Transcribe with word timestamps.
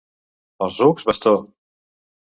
Als 0.67 0.79
rucs, 0.85 1.05
bastó. 1.11 1.37